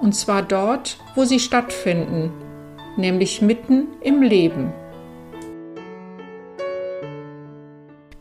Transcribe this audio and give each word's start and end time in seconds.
Und 0.00 0.14
zwar 0.14 0.42
dort, 0.42 0.96
wo 1.14 1.26
sie 1.26 1.38
stattfinden, 1.38 2.32
nämlich 2.96 3.42
mitten 3.42 3.88
im 4.00 4.22
Leben. 4.22 4.72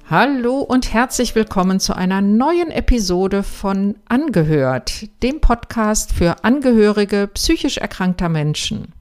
Hallo 0.09 0.57
und 0.59 0.91
herzlich 0.93 1.35
willkommen 1.35 1.79
zu 1.79 1.95
einer 1.95 2.19
neuen 2.19 2.69
Episode 2.69 3.43
von 3.43 3.95
Angehört, 4.09 5.07
dem 5.23 5.39
Podcast 5.39 6.11
für 6.11 6.43
Angehörige 6.43 7.29
psychisch 7.33 7.77
erkrankter 7.77 8.27
Menschen. 8.27 8.91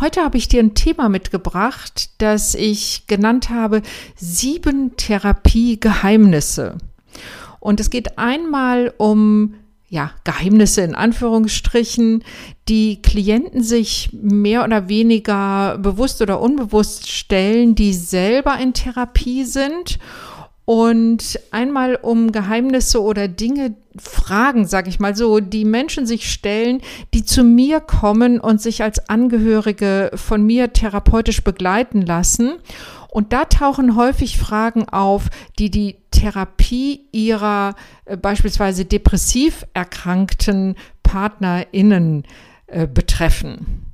Heute 0.00 0.22
habe 0.22 0.38
ich 0.38 0.48
dir 0.48 0.60
ein 0.60 0.74
Thema 0.74 1.08
mitgebracht, 1.08 2.20
das 2.20 2.56
ich 2.56 3.06
genannt 3.06 3.50
habe 3.50 3.82
Sieben 4.16 4.96
Therapiegeheimnisse. 4.96 6.78
Und 7.60 7.78
es 7.78 7.90
geht 7.90 8.18
einmal 8.18 8.92
um 8.96 9.54
ja, 9.94 10.10
Geheimnisse 10.24 10.80
in 10.80 10.96
Anführungsstrichen, 10.96 12.24
die 12.68 13.00
Klienten 13.00 13.62
sich 13.62 14.10
mehr 14.12 14.64
oder 14.64 14.88
weniger 14.88 15.78
bewusst 15.78 16.20
oder 16.20 16.40
unbewusst 16.40 17.08
stellen, 17.08 17.76
die 17.76 17.92
selber 17.92 18.58
in 18.58 18.72
Therapie 18.72 19.44
sind 19.44 20.00
und 20.64 21.38
einmal 21.52 21.94
um 21.94 22.32
Geheimnisse 22.32 23.00
oder 23.00 23.28
Dinge, 23.28 23.76
Fragen, 23.96 24.66
sage 24.66 24.88
ich 24.88 24.98
mal 24.98 25.14
so, 25.14 25.38
die 25.38 25.64
Menschen 25.64 26.06
sich 26.06 26.28
stellen, 26.28 26.80
die 27.14 27.24
zu 27.24 27.44
mir 27.44 27.78
kommen 27.78 28.40
und 28.40 28.60
sich 28.60 28.82
als 28.82 29.08
Angehörige 29.08 30.10
von 30.16 30.42
mir 30.44 30.72
therapeutisch 30.72 31.44
begleiten 31.44 32.02
lassen. 32.02 32.54
Und 33.14 33.32
da 33.32 33.44
tauchen 33.44 33.94
häufig 33.94 34.38
Fragen 34.38 34.88
auf, 34.88 35.28
die 35.60 35.70
die 35.70 35.98
Therapie 36.10 37.06
ihrer 37.12 37.76
äh, 38.06 38.16
beispielsweise 38.16 38.86
depressiv 38.86 39.64
erkrankten 39.72 40.74
PartnerInnen 41.04 42.24
äh, 42.66 42.88
betreffen. 42.88 43.86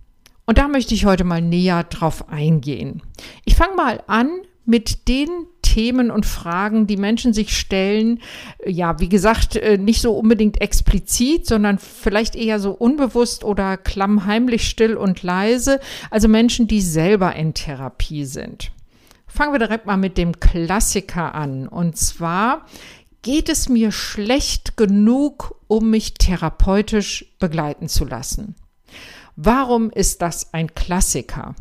Und 0.46 0.56
da 0.56 0.68
möchte 0.68 0.94
ich 0.94 1.04
heute 1.04 1.24
mal 1.24 1.42
näher 1.42 1.84
drauf 1.84 2.30
eingehen. 2.30 3.02
Ich 3.44 3.56
fange 3.56 3.76
mal 3.76 4.02
an 4.06 4.30
mit 4.64 5.06
den 5.06 5.28
Themen 5.60 6.10
und 6.10 6.24
Fragen, 6.24 6.86
die 6.86 6.96
Menschen 6.96 7.34
sich 7.34 7.54
stellen. 7.54 8.20
Ja, 8.64 9.00
wie 9.00 9.10
gesagt, 9.10 9.54
äh, 9.54 9.76
nicht 9.76 10.00
so 10.00 10.14
unbedingt 10.14 10.62
explizit, 10.62 11.46
sondern 11.46 11.78
vielleicht 11.78 12.36
eher 12.36 12.58
so 12.58 12.70
unbewusst 12.70 13.44
oder 13.44 13.76
klammheimlich 13.76 14.66
still 14.66 14.96
und 14.96 15.22
leise. 15.22 15.78
Also 16.10 16.26
Menschen, 16.26 16.68
die 16.68 16.80
selber 16.80 17.36
in 17.36 17.52
Therapie 17.52 18.24
sind. 18.24 18.72
Fangen 19.32 19.52
wir 19.52 19.60
direkt 19.60 19.86
mal 19.86 19.96
mit 19.96 20.18
dem 20.18 20.40
Klassiker 20.40 21.34
an. 21.34 21.68
Und 21.68 21.96
zwar 21.96 22.66
geht 23.22 23.48
es 23.48 23.68
mir 23.68 23.92
schlecht 23.92 24.76
genug, 24.76 25.54
um 25.68 25.90
mich 25.90 26.14
therapeutisch 26.14 27.26
begleiten 27.38 27.88
zu 27.88 28.04
lassen. 28.04 28.56
Warum 29.36 29.90
ist 29.90 30.20
das 30.20 30.52
ein 30.52 30.74
Klassiker? 30.74 31.54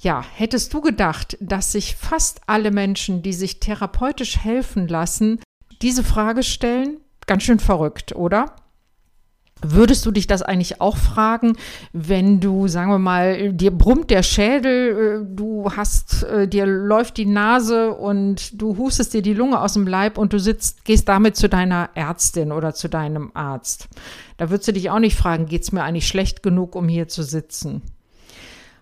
Ja, 0.00 0.24
hättest 0.34 0.74
du 0.74 0.80
gedacht, 0.80 1.36
dass 1.40 1.72
sich 1.72 1.96
fast 1.96 2.40
alle 2.46 2.70
Menschen, 2.70 3.22
die 3.22 3.32
sich 3.32 3.60
therapeutisch 3.60 4.38
helfen 4.38 4.88
lassen, 4.88 5.40
diese 5.82 6.04
Frage 6.04 6.42
stellen? 6.42 6.98
Ganz 7.26 7.44
schön 7.44 7.60
verrückt, 7.60 8.14
oder? 8.14 8.56
Würdest 9.66 10.04
du 10.04 10.10
dich 10.10 10.26
das 10.26 10.42
eigentlich 10.42 10.80
auch 10.80 10.96
fragen, 10.96 11.56
wenn 11.92 12.38
du, 12.40 12.68
sagen 12.68 12.90
wir 12.90 12.98
mal, 12.98 13.52
dir 13.52 13.70
brummt 13.70 14.10
der 14.10 14.22
Schädel, 14.22 15.22
äh, 15.22 15.34
du 15.34 15.70
hast, 15.74 16.22
äh, 16.24 16.46
dir 16.46 16.66
läuft 16.66 17.16
die 17.16 17.26
Nase 17.26 17.94
und 17.94 18.60
du 18.60 18.76
hustest 18.76 19.14
dir 19.14 19.22
die 19.22 19.32
Lunge 19.32 19.60
aus 19.60 19.72
dem 19.72 19.86
Leib 19.86 20.18
und 20.18 20.32
du 20.34 20.38
sitzt, 20.38 20.84
gehst 20.84 21.08
damit 21.08 21.36
zu 21.36 21.48
deiner 21.48 21.90
Ärztin 21.94 22.52
oder 22.52 22.74
zu 22.74 22.88
deinem 22.88 23.30
Arzt. 23.32 23.88
Da 24.36 24.50
würdest 24.50 24.68
du 24.68 24.72
dich 24.72 24.90
auch 24.90 24.98
nicht 24.98 25.16
fragen, 25.16 25.46
geht's 25.46 25.72
mir 25.72 25.82
eigentlich 25.82 26.08
schlecht 26.08 26.42
genug, 26.42 26.76
um 26.76 26.86
hier 26.86 27.08
zu 27.08 27.22
sitzen? 27.22 27.82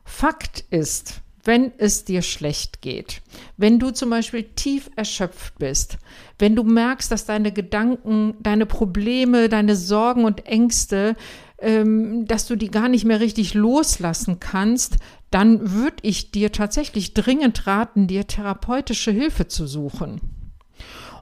Fakt 0.04 0.64
ist, 0.70 1.21
wenn 1.44 1.72
es 1.78 2.04
dir 2.04 2.22
schlecht 2.22 2.82
geht, 2.82 3.22
wenn 3.56 3.78
du 3.78 3.91
zum 3.91 4.10
Beispiel 4.10 4.44
tief 4.44 4.91
erschöpft 4.97 5.58
bist, 5.58 5.98
wenn 6.38 6.54
du 6.54 6.62
merkst, 6.62 7.10
dass 7.10 7.25
deine 7.25 7.53
Gedanken, 7.53 8.34
deine 8.41 8.66
Probleme, 8.66 9.48
deine 9.48 9.75
Sorgen 9.75 10.25
und 10.25 10.47
Ängste, 10.47 11.16
ähm, 11.58 12.26
dass 12.26 12.47
du 12.47 12.56
die 12.56 12.70
gar 12.70 12.88
nicht 12.88 13.04
mehr 13.04 13.20
richtig 13.20 13.54
loslassen 13.54 14.41
kannst, 14.41 14.97
dann 15.31 15.72
würde 15.72 15.97
ich 16.02 16.31
dir 16.31 16.52
tatsächlich 16.52 17.14
dringend 17.14 17.66
raten, 17.66 18.06
dir 18.06 18.26
therapeutische 18.26 19.10
Hilfe 19.10 19.48
zu 19.48 19.66
suchen. 19.66 20.20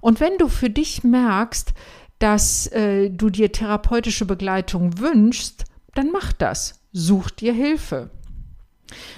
Und 0.00 0.20
wenn 0.20 0.36
du 0.38 0.48
für 0.48 0.70
dich 0.70 1.04
merkst, 1.04 1.72
dass 2.18 2.66
äh, 2.68 3.10
du 3.10 3.30
dir 3.30 3.52
therapeutische 3.52 4.26
Begleitung 4.26 4.98
wünschst, 4.98 5.64
dann 5.94 6.10
mach 6.10 6.32
das. 6.32 6.80
Such 6.92 7.30
dir 7.30 7.52
Hilfe. 7.52 8.10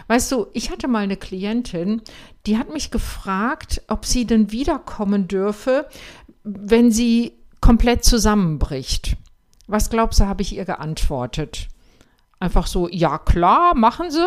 Weißt 0.09 0.31
du, 0.33 0.47
ich 0.53 0.71
hatte 0.71 0.89
mal 0.89 1.05
eine 1.05 1.17
Klientin, 1.17 2.03
die 2.47 2.59
hat 2.59 2.73
mich 2.73 2.91
gefragt, 2.91 3.83
ob 3.89 4.05
sie 4.05 4.27
denn 4.27 4.53
wiederkommen 4.53 5.29
dürfe, 5.29 5.87
wenn 6.45 6.91
sie 6.91 7.33
komplett 7.61 8.05
zusammenbricht. 8.05 9.17
Was 9.67 9.91
glaubst 9.91 10.21
du, 10.21 10.27
habe 10.27 10.43
ich 10.43 10.55
ihr 10.55 10.65
geantwortet? 10.65 11.69
Einfach 12.41 12.67
so, 12.67 12.89
ja 12.89 13.19
klar, 13.19 13.75
machen 13.77 14.11
Sie. 14.11 14.27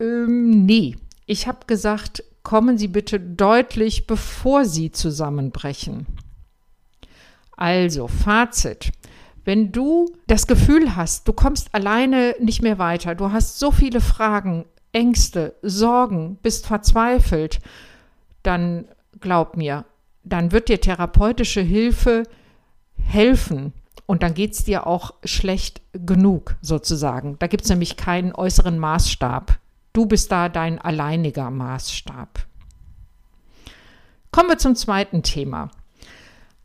Ähm, 0.00 0.64
nee, 0.64 0.96
ich 1.26 1.46
habe 1.46 1.66
gesagt, 1.66 2.24
kommen 2.42 2.78
Sie 2.78 2.88
bitte 2.88 3.20
deutlich, 3.20 4.06
bevor 4.06 4.64
Sie 4.64 4.90
zusammenbrechen. 4.90 6.06
Also, 7.56 8.08
Fazit. 8.08 8.92
Wenn 9.46 9.70
du 9.70 10.12
das 10.26 10.48
Gefühl 10.48 10.96
hast, 10.96 11.28
du 11.28 11.32
kommst 11.32 11.72
alleine 11.72 12.34
nicht 12.40 12.62
mehr 12.62 12.80
weiter, 12.80 13.14
du 13.14 13.30
hast 13.30 13.60
so 13.60 13.70
viele 13.70 14.00
Fragen, 14.00 14.64
Ängste, 14.90 15.54
Sorgen, 15.62 16.36
bist 16.42 16.66
verzweifelt, 16.66 17.60
dann 18.42 18.88
glaub 19.20 19.56
mir, 19.56 19.84
dann 20.24 20.50
wird 20.50 20.68
dir 20.68 20.80
therapeutische 20.80 21.60
Hilfe 21.60 22.24
helfen. 22.98 23.72
Und 24.06 24.24
dann 24.24 24.34
geht 24.34 24.54
es 24.54 24.64
dir 24.64 24.84
auch 24.86 25.14
schlecht 25.24 25.80
genug, 25.92 26.56
sozusagen. 26.60 27.38
Da 27.38 27.46
gibt 27.46 27.64
es 27.64 27.70
nämlich 27.70 27.96
keinen 27.96 28.32
äußeren 28.32 28.78
Maßstab. 28.78 29.60
Du 29.92 30.06
bist 30.06 30.32
da 30.32 30.48
dein 30.48 30.80
alleiniger 30.80 31.50
Maßstab. 31.50 32.46
Kommen 34.32 34.48
wir 34.48 34.58
zum 34.58 34.74
zweiten 34.74 35.22
Thema. 35.22 35.70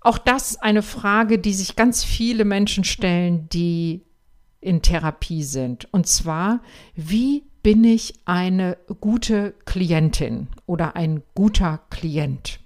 Auch 0.01 0.17
das 0.17 0.57
eine 0.57 0.81
Frage, 0.81 1.37
die 1.37 1.53
sich 1.53 1.75
ganz 1.75 2.03
viele 2.03 2.43
Menschen 2.43 2.83
stellen, 2.83 3.47
die 3.49 4.01
in 4.59 4.81
Therapie 4.81 5.43
sind. 5.43 5.87
Und 5.93 6.07
zwar, 6.07 6.61
wie 6.95 7.43
bin 7.63 7.83
ich 7.83 8.15
eine 8.25 8.77
gute 8.99 9.53
Klientin 9.65 10.47
oder 10.65 10.95
ein 10.95 11.21
guter 11.35 11.81
Klient? 11.91 12.59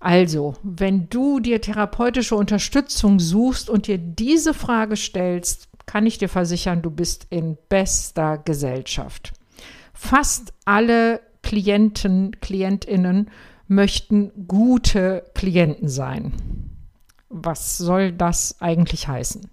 Also, 0.00 0.54
wenn 0.62 1.08
du 1.08 1.40
dir 1.40 1.60
therapeutische 1.60 2.36
Unterstützung 2.36 3.18
suchst 3.18 3.68
und 3.68 3.88
dir 3.88 3.98
diese 3.98 4.54
Frage 4.54 4.96
stellst, 4.96 5.68
kann 5.86 6.06
ich 6.06 6.18
dir 6.18 6.28
versichern, 6.28 6.82
du 6.82 6.90
bist 6.90 7.26
in 7.30 7.56
bester 7.68 8.38
Gesellschaft. 8.38 9.32
Fast 9.92 10.52
alle 10.64 11.20
Klienten, 11.42 12.36
Klientinnen 12.40 13.30
möchten 13.68 14.48
gute 14.48 15.24
Klienten 15.34 15.88
sein. 15.88 16.32
Was 17.28 17.78
soll 17.78 18.12
das 18.12 18.60
eigentlich 18.60 19.06
heißen? 19.06 19.50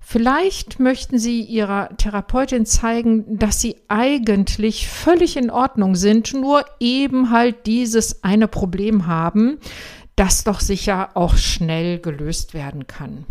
Vielleicht 0.00 0.80
möchten 0.80 1.18
Sie 1.18 1.42
Ihrer 1.42 1.94
Therapeutin 1.98 2.64
zeigen, 2.64 3.38
dass 3.38 3.60
Sie 3.60 3.76
eigentlich 3.88 4.88
völlig 4.88 5.36
in 5.36 5.50
Ordnung 5.50 5.96
sind, 5.96 6.32
nur 6.32 6.64
eben 6.80 7.30
halt 7.30 7.66
dieses 7.66 8.24
eine 8.24 8.48
Problem 8.48 9.06
haben, 9.06 9.58
das 10.16 10.44
doch 10.44 10.60
sicher 10.60 11.10
auch 11.14 11.36
schnell 11.36 11.98
gelöst 11.98 12.54
werden 12.54 12.86
kann. 12.86 13.26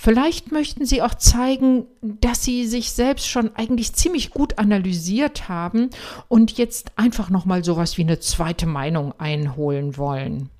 Vielleicht 0.00 0.52
möchten 0.52 0.86
Sie 0.86 1.02
auch 1.02 1.16
zeigen, 1.16 1.86
dass 2.02 2.44
Sie 2.44 2.68
sich 2.68 2.92
selbst 2.92 3.26
schon 3.26 3.56
eigentlich 3.56 3.94
ziemlich 3.94 4.30
gut 4.30 4.56
analysiert 4.56 5.48
haben 5.48 5.90
und 6.28 6.56
jetzt 6.56 6.92
einfach 6.94 7.30
nochmal 7.30 7.64
sowas 7.64 7.98
wie 7.98 8.02
eine 8.02 8.20
zweite 8.20 8.66
Meinung 8.66 9.12
einholen 9.18 9.96
wollen. 9.96 10.50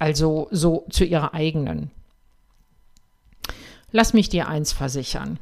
Also 0.00 0.48
so 0.50 0.84
zu 0.90 1.04
Ihrer 1.04 1.32
eigenen. 1.32 1.92
Lass 3.92 4.14
mich 4.14 4.30
dir 4.30 4.48
eins 4.48 4.72
versichern. 4.72 5.38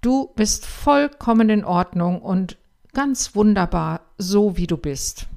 Du 0.00 0.32
bist 0.34 0.66
vollkommen 0.66 1.48
in 1.48 1.64
Ordnung 1.64 2.20
und 2.20 2.56
ganz 2.92 3.36
wunderbar, 3.36 4.00
so 4.18 4.56
wie 4.56 4.66
du 4.66 4.76
bist. 4.76 5.28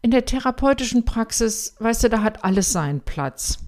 In 0.00 0.10
der 0.10 0.24
therapeutischen 0.24 1.04
Praxis, 1.04 1.74
weißt 1.78 2.04
du, 2.04 2.08
da 2.08 2.22
hat 2.22 2.42
alles 2.42 2.72
seinen 2.72 3.02
Platz. 3.02 3.58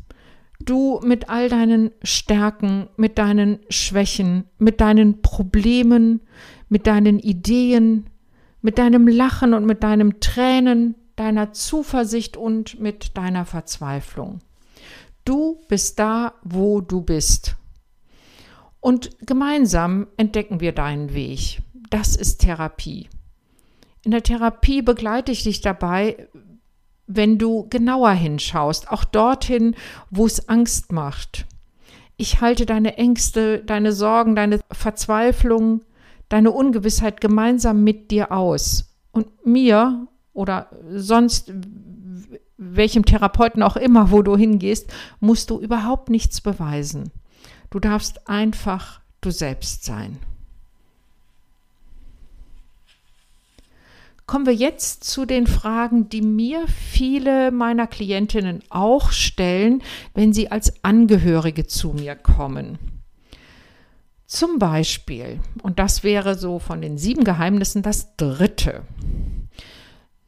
Du 0.64 1.00
mit 1.02 1.28
all 1.28 1.48
deinen 1.48 1.90
Stärken, 2.02 2.88
mit 2.96 3.18
deinen 3.18 3.58
Schwächen, 3.68 4.44
mit 4.58 4.80
deinen 4.80 5.22
Problemen, 5.22 6.20
mit 6.68 6.86
deinen 6.86 7.18
Ideen, 7.18 8.10
mit 8.60 8.78
deinem 8.78 9.08
Lachen 9.08 9.54
und 9.54 9.66
mit 9.66 9.82
deinem 9.82 10.20
Tränen, 10.20 10.94
deiner 11.16 11.52
Zuversicht 11.52 12.36
und 12.36 12.80
mit 12.80 13.16
deiner 13.16 13.44
Verzweiflung. 13.44 14.38
Du 15.24 15.60
bist 15.68 15.98
da, 15.98 16.34
wo 16.42 16.80
du 16.80 17.00
bist. 17.00 17.56
Und 18.80 19.10
gemeinsam 19.20 20.08
entdecken 20.16 20.60
wir 20.60 20.72
deinen 20.72 21.14
Weg. 21.14 21.62
Das 21.90 22.16
ist 22.16 22.38
Therapie. 22.38 23.08
In 24.04 24.10
der 24.10 24.22
Therapie 24.22 24.82
begleite 24.82 25.30
ich 25.30 25.44
dich 25.44 25.60
dabei, 25.60 26.28
wenn 27.06 27.38
du 27.38 27.66
genauer 27.68 28.12
hinschaust, 28.12 28.90
auch 28.90 29.04
dorthin, 29.04 29.74
wo 30.10 30.26
es 30.26 30.48
Angst 30.48 30.92
macht. 30.92 31.46
Ich 32.16 32.40
halte 32.40 32.66
deine 32.66 32.96
Ängste, 32.98 33.62
deine 33.64 33.92
Sorgen, 33.92 34.36
deine 34.36 34.60
Verzweiflung, 34.70 35.82
deine 36.28 36.50
Ungewissheit 36.50 37.20
gemeinsam 37.20 37.82
mit 37.82 38.10
dir 38.10 38.32
aus. 38.32 38.94
Und 39.10 39.44
mir 39.44 40.06
oder 40.32 40.70
sonst 40.90 41.52
welchem 42.56 43.04
Therapeuten 43.04 43.62
auch 43.62 43.76
immer, 43.76 44.10
wo 44.10 44.22
du 44.22 44.36
hingehst, 44.36 44.92
musst 45.20 45.50
du 45.50 45.58
überhaupt 45.58 46.10
nichts 46.10 46.40
beweisen. 46.40 47.10
Du 47.70 47.80
darfst 47.80 48.28
einfach 48.28 49.00
du 49.20 49.30
selbst 49.30 49.84
sein. 49.84 50.18
Kommen 54.26 54.46
wir 54.46 54.54
jetzt 54.54 55.04
zu 55.04 55.26
den 55.26 55.46
Fragen, 55.46 56.08
die 56.08 56.22
mir 56.22 56.66
viele 56.68 57.50
meiner 57.50 57.86
Klientinnen 57.86 58.62
auch 58.70 59.10
stellen, 59.10 59.82
wenn 60.14 60.32
sie 60.32 60.50
als 60.50 60.84
Angehörige 60.84 61.66
zu 61.66 61.92
mir 61.92 62.14
kommen. 62.14 62.78
Zum 64.26 64.58
Beispiel, 64.58 65.40
und 65.62 65.78
das 65.78 66.04
wäre 66.04 66.36
so 66.36 66.58
von 66.58 66.80
den 66.80 66.96
sieben 66.96 67.24
Geheimnissen 67.24 67.82
das 67.82 68.16
dritte, 68.16 68.82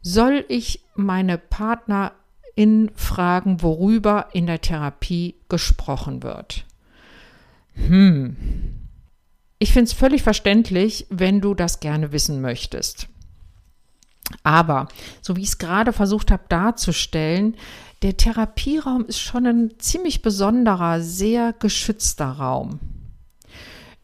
soll 0.02 0.44
ich 0.48 0.84
meine 0.94 1.38
Partnerin 1.38 2.90
fragen, 2.94 3.62
worüber 3.62 4.28
in 4.34 4.46
der 4.46 4.60
Therapie 4.60 5.36
gesprochen 5.48 6.22
wird? 6.22 6.66
Hm. 7.72 8.36
Ich 9.58 9.72
finde 9.72 9.86
es 9.86 9.94
völlig 9.94 10.22
verständlich, 10.22 11.06
wenn 11.08 11.40
du 11.40 11.54
das 11.54 11.80
gerne 11.80 12.12
wissen 12.12 12.42
möchtest. 12.42 13.08
Aber, 14.42 14.88
so 15.20 15.36
wie 15.36 15.42
ich 15.42 15.48
es 15.48 15.58
gerade 15.58 15.92
versucht 15.92 16.30
habe 16.30 16.44
darzustellen, 16.48 17.56
der 18.02 18.16
Therapieraum 18.16 19.06
ist 19.06 19.20
schon 19.20 19.46
ein 19.46 19.78
ziemlich 19.78 20.22
besonderer, 20.22 21.00
sehr 21.00 21.52
geschützter 21.52 22.26
Raum. 22.26 22.80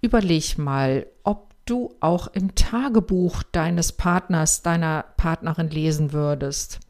Überleg 0.01 0.57
mal, 0.57 1.07
ob 1.23 1.53
du 1.67 1.95
auch 2.01 2.29
im 2.29 2.55
Tagebuch 2.55 3.43
deines 3.43 3.93
Partners, 3.93 4.63
deiner 4.63 5.05
Partnerin 5.17 5.69
lesen 5.69 6.13
würdest. 6.13 6.81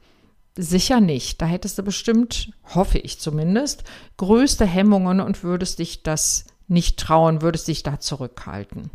Sicher 0.56 1.00
nicht. 1.00 1.40
Da 1.42 1.46
hättest 1.46 1.78
du 1.78 1.82
bestimmt, 1.82 2.50
hoffe 2.74 2.98
ich 2.98 3.18
zumindest, 3.18 3.84
größte 4.16 4.64
Hemmungen 4.64 5.20
und 5.20 5.42
würdest 5.42 5.78
dich 5.78 6.02
das 6.02 6.44
nicht 6.68 6.98
trauen, 6.98 7.42
würdest 7.42 7.66
dich 7.66 7.82
da 7.82 7.98
zurückhalten. 7.98 8.90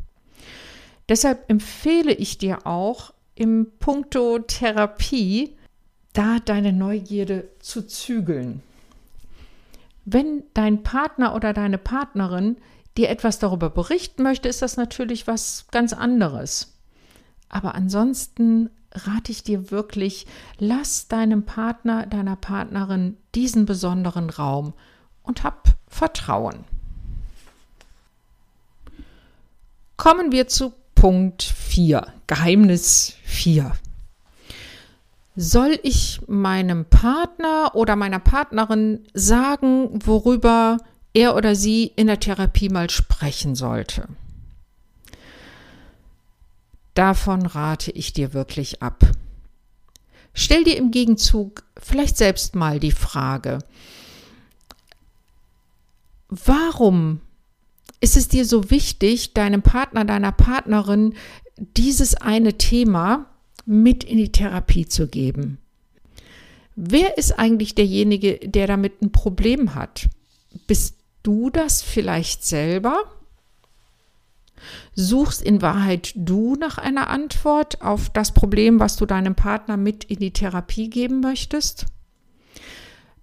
Deshalb 1.10 1.50
empfehle 1.50 2.14
ich 2.14 2.38
dir 2.38 2.66
auch, 2.66 3.14
im 3.36 3.68
Punkto 3.80 4.40
Therapie 4.40 5.58
da 6.14 6.40
deine 6.40 6.72
Neugierde 6.72 7.50
zu 7.60 7.86
zügeln. 7.86 8.64
Wenn 10.06 10.44
dein 10.54 10.84
Partner 10.84 11.36
oder 11.36 11.54
deine 11.54 11.78
Partnerin 11.78 12.58
dir 12.98 13.10
etwas 13.10 13.40
darüber 13.40 13.70
berichten 13.70 14.24
möchte, 14.24 14.48
ist 14.48 14.62
das 14.62 14.78
natürlich 14.78 15.28
was 15.28 15.66
ganz 15.72 15.92
anderes. 15.92 16.78
Aber 17.50 17.76
ansonsten 17.76 18.70
rate 18.94 19.32
ich 19.32 19.44
dir 19.44 19.72
wirklich, 19.72 20.26
lass 20.58 21.08
deinem 21.08 21.44
Partner, 21.44 22.06
deiner 22.06 22.38
Partnerin 22.38 23.18
diesen 23.34 23.66
besonderen 23.66 24.30
Raum 24.30 24.74
und 25.24 25.44
hab 25.44 25.76
Vertrauen. 25.88 26.64
Kommen 29.98 30.32
wir 30.32 30.48
zu 30.48 30.74
Punkt 30.94 31.44
4, 31.76 32.08
Geheimnis 32.28 33.16
4. 33.26 33.74
Soll 35.36 35.78
ich 35.84 36.22
meinem 36.26 36.86
Partner 36.86 37.72
oder 37.74 37.98
meiner 37.98 38.20
Partnerin 38.20 39.06
sagen, 39.14 39.90
worüber 40.06 40.78
er 41.14 41.36
oder 41.36 41.54
sie 41.54 41.92
in 41.98 42.08
der 42.08 42.22
Therapie 42.22 42.70
mal 42.70 42.90
sprechen 42.90 43.56
sollte? 43.56 44.08
Davon 46.94 47.46
rate 47.46 47.92
ich 47.92 48.14
dir 48.14 48.34
wirklich 48.34 48.82
ab. 48.82 49.04
Stell 50.34 50.64
dir 50.64 50.78
im 50.78 50.92
Gegenzug 50.92 51.64
vielleicht 51.78 52.16
selbst 52.16 52.56
mal 52.56 52.80
die 52.80 52.94
Frage, 52.94 53.60
warum 56.30 57.20
ist 58.00 58.16
es 58.16 58.30
dir 58.30 58.46
so 58.46 58.70
wichtig, 58.72 59.34
deinem 59.34 59.62
Partner, 59.62 60.06
deiner 60.06 60.32
Partnerin 60.32 61.16
dieses 61.58 62.16
eine 62.16 62.58
Thema 62.58 63.28
mit 63.66 64.04
in 64.04 64.18
die 64.18 64.32
Therapie 64.32 64.88
zu 64.88 65.08
geben? 65.08 65.58
Wer 66.76 67.18
ist 67.18 67.40
eigentlich 67.40 67.76
derjenige, 67.76 68.40
der 68.40 68.68
damit 68.68 69.02
ein 69.02 69.12
Problem 69.12 69.76
hat? 69.76 70.10
Bist 70.68 70.98
du 71.24 71.50
das 71.50 71.82
vielleicht 71.82 72.44
selber? 72.44 73.04
Suchst 74.94 75.42
in 75.42 75.62
Wahrheit 75.62 76.12
du 76.16 76.56
nach 76.56 76.78
einer 76.78 77.10
Antwort 77.10 77.82
auf 77.82 78.10
das 78.10 78.34
Problem, 78.34 78.80
was 78.80 78.98
du 78.98 79.06
deinem 79.06 79.36
Partner 79.36 79.78
mit 79.78 80.04
in 80.06 80.20
die 80.20 80.32
Therapie 80.32 80.90
geben 80.90 81.22
möchtest? 81.22 81.86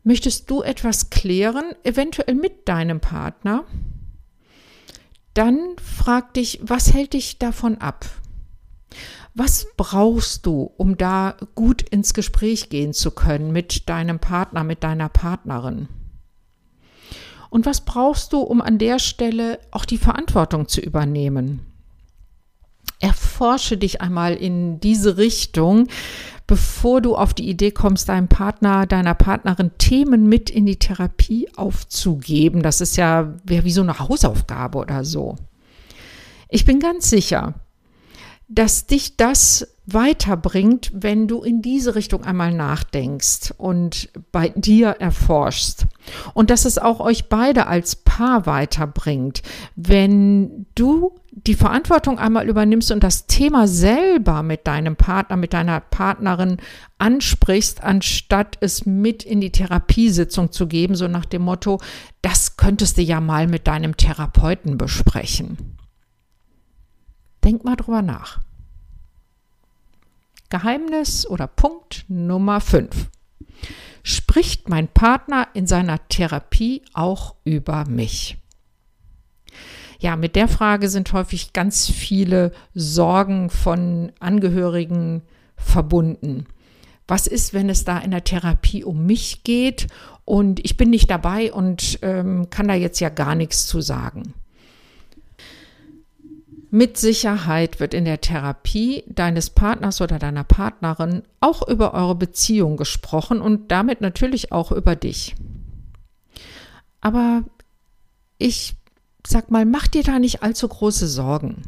Möchtest 0.04 0.50
du 0.50 0.62
etwas 0.62 1.10
klären, 1.10 1.64
eventuell 1.84 2.34
mit 2.34 2.68
deinem 2.68 3.00
Partner? 3.00 3.64
dann 5.34 5.76
frag 5.78 6.34
dich, 6.34 6.60
was 6.62 6.92
hält 6.92 7.14
dich 7.14 7.38
davon 7.38 7.78
ab? 7.78 8.04
Was 9.34 9.66
brauchst 9.76 10.46
du, 10.46 10.70
um 10.76 10.96
da 10.96 11.36
gut 11.54 11.82
ins 11.82 12.14
Gespräch 12.14 12.68
gehen 12.68 12.92
zu 12.92 13.10
können 13.10 13.52
mit 13.52 13.88
deinem 13.88 14.18
Partner, 14.18 14.62
mit 14.64 14.84
deiner 14.84 15.08
Partnerin? 15.08 15.88
Und 17.48 17.66
was 17.66 17.82
brauchst 17.82 18.32
du, 18.32 18.40
um 18.40 18.60
an 18.60 18.78
der 18.78 18.98
Stelle 18.98 19.58
auch 19.70 19.84
die 19.84 19.98
Verantwortung 19.98 20.68
zu 20.68 20.80
übernehmen? 20.80 21.60
Erforsche 22.98 23.76
dich 23.76 24.00
einmal 24.00 24.34
in 24.34 24.80
diese 24.80 25.16
Richtung, 25.16 25.88
bevor 26.46 27.00
du 27.00 27.16
auf 27.16 27.34
die 27.34 27.48
Idee 27.48 27.70
kommst, 27.70 28.08
deinem 28.08 28.28
Partner, 28.28 28.86
deiner 28.86 29.14
Partnerin 29.14 29.72
Themen 29.78 30.28
mit 30.28 30.50
in 30.50 30.66
die 30.66 30.78
Therapie 30.78 31.48
aufzugeben. 31.56 32.62
Das 32.62 32.80
ist 32.80 32.96
ja 32.96 33.34
wie 33.44 33.70
so 33.70 33.82
eine 33.82 33.98
Hausaufgabe 33.98 34.78
oder 34.78 35.04
so. 35.04 35.36
Ich 36.48 36.64
bin 36.64 36.80
ganz 36.80 37.10
sicher, 37.10 37.54
dass 38.54 38.86
dich 38.86 39.16
das 39.16 39.66
weiterbringt, 39.86 40.90
wenn 40.94 41.26
du 41.26 41.42
in 41.42 41.62
diese 41.62 41.94
Richtung 41.94 42.22
einmal 42.22 42.52
nachdenkst 42.52 43.54
und 43.56 44.10
bei 44.30 44.50
dir 44.50 44.88
erforschst. 44.88 45.86
Und 46.34 46.50
dass 46.50 46.66
es 46.66 46.78
auch 46.78 47.00
euch 47.00 47.28
beide 47.28 47.66
als 47.66 47.96
Paar 47.96 48.46
weiterbringt, 48.46 49.42
wenn 49.74 50.66
du 50.74 51.18
die 51.30 51.54
Verantwortung 51.54 52.18
einmal 52.18 52.46
übernimmst 52.46 52.92
und 52.92 53.02
das 53.02 53.26
Thema 53.26 53.66
selber 53.66 54.42
mit 54.42 54.66
deinem 54.66 54.96
Partner, 54.96 55.36
mit 55.36 55.54
deiner 55.54 55.80
Partnerin 55.80 56.58
ansprichst, 56.98 57.82
anstatt 57.82 58.58
es 58.60 58.84
mit 58.84 59.24
in 59.24 59.40
die 59.40 59.50
Therapiesitzung 59.50 60.52
zu 60.52 60.66
geben, 60.66 60.94
so 60.94 61.08
nach 61.08 61.24
dem 61.24 61.42
Motto, 61.42 61.80
das 62.20 62.58
könntest 62.58 62.98
du 62.98 63.02
ja 63.02 63.20
mal 63.20 63.46
mit 63.46 63.66
deinem 63.66 63.96
Therapeuten 63.96 64.76
besprechen. 64.76 65.78
Denk 67.44 67.64
mal 67.64 67.76
drüber 67.76 68.02
nach. 68.02 68.40
Geheimnis 70.48 71.26
oder 71.26 71.46
Punkt 71.46 72.04
Nummer 72.08 72.60
5. 72.60 73.08
Spricht 74.02 74.68
mein 74.68 74.88
Partner 74.88 75.48
in 75.54 75.66
seiner 75.66 76.06
Therapie 76.08 76.82
auch 76.92 77.36
über 77.44 77.84
mich? 77.86 78.36
Ja, 79.98 80.16
mit 80.16 80.34
der 80.34 80.48
Frage 80.48 80.88
sind 80.88 81.12
häufig 81.12 81.52
ganz 81.52 81.88
viele 81.88 82.52
Sorgen 82.74 83.50
von 83.50 84.12
Angehörigen 84.18 85.22
verbunden. 85.56 86.46
Was 87.06 87.26
ist, 87.26 87.54
wenn 87.54 87.70
es 87.70 87.84
da 87.84 87.98
in 87.98 88.10
der 88.10 88.24
Therapie 88.24 88.84
um 88.84 89.06
mich 89.06 89.44
geht 89.44 89.86
und 90.24 90.64
ich 90.64 90.76
bin 90.76 90.90
nicht 90.90 91.08
dabei 91.08 91.52
und 91.52 91.98
ähm, 92.02 92.50
kann 92.50 92.68
da 92.68 92.74
jetzt 92.74 93.00
ja 93.00 93.10
gar 93.10 93.34
nichts 93.34 93.66
zu 93.66 93.80
sagen? 93.80 94.34
Mit 96.74 96.96
Sicherheit 96.96 97.80
wird 97.80 97.92
in 97.92 98.06
der 98.06 98.22
Therapie 98.22 99.04
deines 99.06 99.50
Partners 99.50 100.00
oder 100.00 100.18
deiner 100.18 100.42
Partnerin 100.42 101.22
auch 101.38 101.68
über 101.68 101.92
eure 101.92 102.14
Beziehung 102.14 102.78
gesprochen 102.78 103.42
und 103.42 103.70
damit 103.70 104.00
natürlich 104.00 104.52
auch 104.52 104.72
über 104.72 104.96
dich. 104.96 105.34
Aber 107.02 107.44
ich 108.38 108.74
sag 109.26 109.50
mal, 109.50 109.66
mach 109.66 109.86
dir 109.86 110.02
da 110.02 110.18
nicht 110.18 110.42
allzu 110.42 110.66
große 110.66 111.08
Sorgen. 111.08 111.60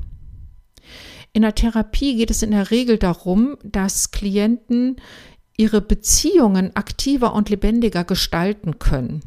In 1.34 1.42
der 1.42 1.54
Therapie 1.54 2.16
geht 2.16 2.30
es 2.30 2.42
in 2.42 2.52
der 2.52 2.70
Regel 2.70 2.96
darum, 2.96 3.58
dass 3.62 4.10
Klienten 4.10 4.96
ihre 5.58 5.82
Beziehungen 5.82 6.74
aktiver 6.76 7.34
und 7.34 7.50
lebendiger 7.50 8.04
gestalten 8.04 8.78
können. 8.78 9.20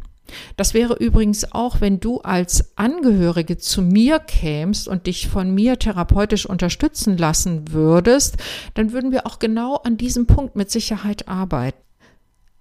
Das 0.56 0.74
wäre 0.74 0.96
übrigens 0.96 1.52
auch, 1.52 1.82
wenn 1.82 2.00
du 2.00 2.20
als 2.22 2.78
Angehörige 2.78 3.58
zu 3.58 3.82
mir 3.82 4.20
kämst 4.20 4.88
und 4.88 5.08
dich 5.08 5.28
von 5.28 5.54
mir 5.54 5.80
therapeutisch 5.80 6.46
unterstützen 6.46 7.18
lassen 7.18 7.72
würdest, 7.72 8.38
dann 8.74 8.92
würden 8.92 9.12
wir 9.12 9.26
auch 9.26 9.40
genau 9.40 9.76
an 9.76 9.98
diesem 9.98 10.28
Punkt 10.28 10.56
mit 10.56 10.72
Sicherheit 10.72 11.28
arbeiten. 11.28 11.78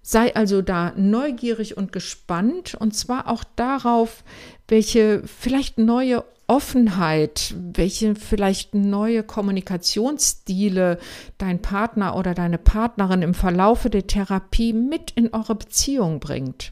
Sei 0.01 0.33
also 0.35 0.61
da 0.61 0.93
neugierig 0.95 1.75
und 1.75 1.91
gespannt 1.91 2.75
und 2.75 2.95
zwar 2.95 3.27
auch 3.27 3.43
darauf, 3.57 4.23
welche 4.69 5.21
vielleicht 5.25 5.77
neue 5.77 6.23
Offenheit, 6.47 7.53
welche 7.73 8.15
vielleicht 8.15 8.73
neue 8.73 9.21
Kommunikationsstile 9.23 10.97
dein 11.37 11.61
Partner 11.61 12.15
oder 12.15 12.33
deine 12.33 12.57
Partnerin 12.57 13.21
im 13.21 13.33
Verlaufe 13.33 13.89
der 13.89 14.07
Therapie 14.07 14.71
mit 14.71 15.11
in 15.11 15.33
eure 15.33 15.55
Beziehung 15.55 16.21
bringt. 16.21 16.71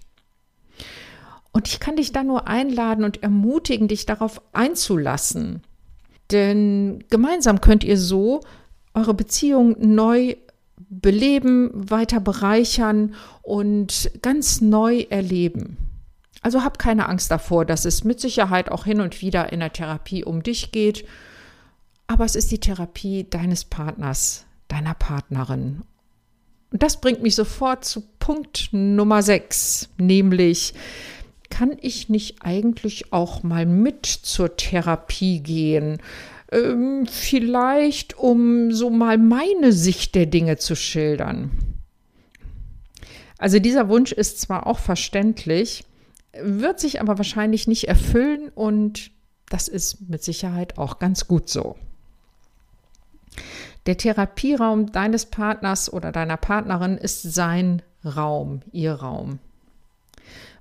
Und 1.55 1.69
ich 1.69 1.79
kann 1.79 1.95
dich 1.95 2.11
da 2.11 2.21
nur 2.21 2.49
einladen 2.49 3.05
und 3.05 3.23
ermutigen, 3.23 3.87
dich 3.87 4.05
darauf 4.05 4.41
einzulassen. 4.51 5.61
Denn 6.29 7.05
gemeinsam 7.09 7.61
könnt 7.61 7.85
ihr 7.85 7.97
so 7.97 8.41
eure 8.93 9.13
Beziehung 9.13 9.77
neu 9.79 10.35
beleben, 10.89 11.71
weiter 11.73 12.19
bereichern 12.19 13.15
und 13.41 14.11
ganz 14.21 14.59
neu 14.59 15.05
erleben. 15.09 15.77
Also 16.41 16.61
hab 16.61 16.77
keine 16.77 17.07
Angst 17.07 17.31
davor, 17.31 17.63
dass 17.63 17.85
es 17.85 18.03
mit 18.03 18.19
Sicherheit 18.19 18.69
auch 18.69 18.83
hin 18.83 18.99
und 18.99 19.21
wieder 19.21 19.53
in 19.53 19.61
der 19.61 19.71
Therapie 19.71 20.25
um 20.25 20.43
dich 20.43 20.73
geht. 20.73 21.05
Aber 22.07 22.25
es 22.25 22.35
ist 22.35 22.51
die 22.51 22.59
Therapie 22.59 23.27
deines 23.29 23.63
Partners, 23.63 24.45
deiner 24.67 24.93
Partnerin. 24.93 25.83
Und 26.73 26.83
das 26.83 26.99
bringt 26.99 27.23
mich 27.23 27.35
sofort 27.35 27.85
zu 27.85 28.01
Punkt 28.19 28.73
Nummer 28.73 29.23
6, 29.23 29.91
nämlich 29.97 30.73
kann 31.49 31.77
ich 31.81 32.09
nicht 32.09 32.41
eigentlich 32.41 33.13
auch 33.13 33.43
mal 33.43 33.65
mit 33.65 34.05
zur 34.05 34.55
Therapie 34.57 35.41
gehen? 35.41 36.01
Ähm, 36.51 37.05
vielleicht, 37.07 38.17
um 38.17 38.71
so 38.71 38.89
mal 38.89 39.17
meine 39.17 39.71
Sicht 39.71 40.15
der 40.15 40.25
Dinge 40.25 40.57
zu 40.57 40.75
schildern. 40.75 41.51
Also 43.37 43.59
dieser 43.59 43.89
Wunsch 43.89 44.11
ist 44.11 44.39
zwar 44.39 44.67
auch 44.67 44.79
verständlich, 44.79 45.83
wird 46.41 46.79
sich 46.79 47.01
aber 47.01 47.17
wahrscheinlich 47.17 47.67
nicht 47.67 47.87
erfüllen 47.87 48.49
und 48.53 49.11
das 49.49 49.67
ist 49.67 50.09
mit 50.09 50.23
Sicherheit 50.23 50.77
auch 50.77 50.99
ganz 50.99 51.27
gut 51.27 51.49
so. 51.49 51.75
Der 53.85 53.97
Therapieraum 53.97 54.91
deines 54.91 55.27
Partners 55.27 55.91
oder 55.91 56.11
deiner 56.11 56.37
Partnerin 56.37 56.97
ist 56.97 57.21
sein 57.21 57.81
Raum, 58.03 58.61
ihr 58.71 58.93
Raum. 58.93 59.39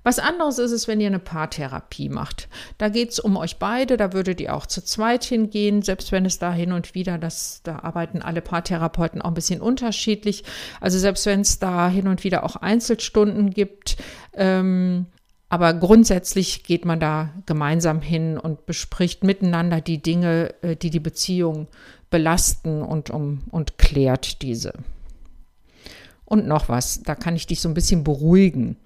Was 0.05 0.19
anderes 0.19 0.59
ist 0.59 0.71
es, 0.71 0.87
wenn 0.87 1.01
ihr 1.01 1.07
eine 1.07 1.17
Paartherapie 1.17 2.09
macht. 2.09 2.47
Da 2.77 2.89
geht 2.89 3.09
es 3.09 3.19
um 3.19 3.37
euch 3.37 3.57
beide, 3.57 3.97
da 3.97 4.13
würdet 4.13 4.39
ihr 4.39 4.55
auch 4.55 4.67
zu 4.67 4.83
zweit 4.83 5.23
hingehen, 5.23 5.81
selbst 5.81 6.11
wenn 6.11 6.25
es 6.25 6.37
da 6.37 6.53
hin 6.53 6.73
und 6.73 6.93
wieder, 6.93 7.17
das, 7.17 7.61
da 7.63 7.79
arbeiten 7.79 8.21
alle 8.21 8.41
Paartherapeuten 8.41 9.19
auch 9.19 9.29
ein 9.29 9.33
bisschen 9.33 9.61
unterschiedlich. 9.61 10.43
Also 10.79 10.99
selbst 10.99 11.25
wenn 11.25 11.41
es 11.41 11.57
da 11.57 11.89
hin 11.89 12.07
und 12.07 12.23
wieder 12.23 12.43
auch 12.43 12.55
Einzelstunden 12.55 13.49
gibt, 13.49 13.97
ähm, 14.33 15.07
aber 15.49 15.73
grundsätzlich 15.73 16.63
geht 16.63 16.85
man 16.85 16.99
da 16.99 17.31
gemeinsam 17.47 17.99
hin 17.99 18.37
und 18.37 18.67
bespricht 18.67 19.23
miteinander 19.23 19.81
die 19.81 20.03
Dinge, 20.03 20.53
äh, 20.61 20.75
die 20.75 20.91
die 20.91 20.99
Beziehung 20.99 21.67
belasten 22.11 22.83
und, 22.83 23.09
um, 23.09 23.41
und 23.49 23.79
klärt 23.79 24.43
diese. 24.43 24.73
Und 26.25 26.45
noch 26.45 26.69
was, 26.69 27.01
da 27.01 27.15
kann 27.15 27.35
ich 27.35 27.47
dich 27.47 27.59
so 27.59 27.69
ein 27.69 27.73
bisschen 27.73 28.03
beruhigen 28.03 28.77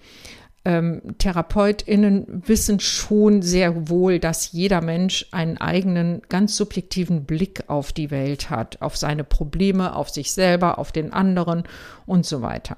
ähm, 0.66 1.02
TherapeutInnen 1.18 2.44
wissen 2.46 2.80
schon 2.80 3.42
sehr 3.42 3.90
wohl, 3.90 4.20
dass 4.20 4.52
jeder 4.52 4.82
Mensch 4.82 5.28
einen 5.32 5.58
eigenen, 5.58 6.22
ganz 6.28 6.58
subjektiven 6.58 7.26
Blick 7.26 7.64
auf 7.68 7.94
die 7.94 8.12
Welt 8.12 8.50
hat, 8.50 8.82
auf 8.82 8.98
seine 8.98 9.24
Probleme, 9.24 9.96
auf 9.96 10.10
sich 10.10 10.32
selber, 10.32 10.78
auf 10.78 10.92
den 10.92 11.14
anderen 11.14 11.64
und 12.06 12.26
so 12.26 12.42
weiter. 12.42 12.78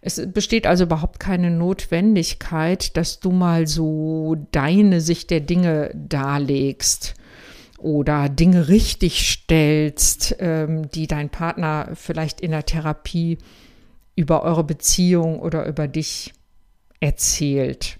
Es 0.00 0.24
besteht 0.32 0.66
also 0.66 0.84
überhaupt 0.84 1.18
keine 1.18 1.50
Notwendigkeit, 1.50 2.96
dass 2.96 3.18
du 3.18 3.32
mal 3.32 3.66
so 3.66 4.36
deine 4.52 5.00
Sicht 5.00 5.30
der 5.30 5.40
Dinge 5.40 5.90
darlegst 5.94 7.14
oder 7.78 8.28
Dinge 8.28 8.68
richtig 8.68 9.28
stellst, 9.28 10.36
ähm, 10.38 10.88
die 10.90 11.08
dein 11.08 11.30
Partner 11.30 11.90
vielleicht 11.94 12.40
in 12.40 12.52
der 12.52 12.64
Therapie 12.64 13.38
über 14.14 14.42
eure 14.42 14.64
Beziehung 14.64 15.40
oder 15.40 15.66
über 15.66 15.88
dich 15.88 16.32
erzählt. 17.00 17.98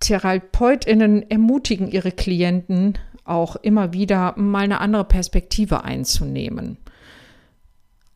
Therapeutinnen 0.00 1.30
ermutigen 1.30 1.90
ihre 1.90 2.12
Klienten 2.12 2.98
auch 3.24 3.56
immer 3.56 3.92
wieder 3.92 4.34
mal 4.36 4.64
eine 4.64 4.80
andere 4.80 5.04
Perspektive 5.04 5.84
einzunehmen. 5.84 6.76